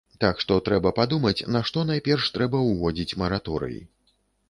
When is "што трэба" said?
0.43-0.91